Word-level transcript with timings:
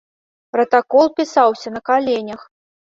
Пратакол 0.57 1.05
пісаўся 1.21 1.67
на 1.79 1.87
каленях. 1.93 2.41